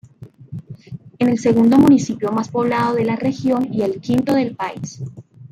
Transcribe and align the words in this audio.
Es 1.19 1.27
el 1.29 1.37
segundo 1.37 1.77
municipio 1.77 2.31
más 2.31 2.49
poblado 2.49 2.95
de 2.95 3.05
la 3.05 3.17
región 3.17 3.71
y 3.71 3.83
el 3.83 4.01
quinto 4.01 4.33
del 4.33 4.55
país. 4.55 5.03